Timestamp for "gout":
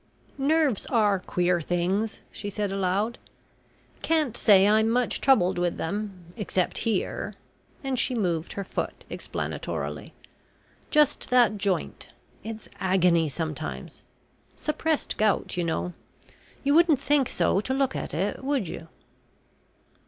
15.19-15.55